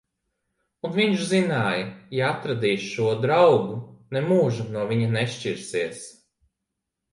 [0.87, 1.83] Un viņš zināja:
[2.21, 3.77] ja atradīs šo draugu,
[4.19, 6.05] nemūžam no viņa nešķirsies.